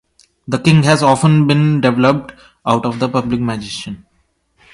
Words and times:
The 0.47 0.57
king 0.57 0.81
has 0.81 1.03
often 1.03 1.45
been 1.45 1.79
developed 1.79 2.33
out 2.65 2.87
of 2.87 2.97
the 2.97 3.07
public 3.07 3.39
magician. 3.39 4.07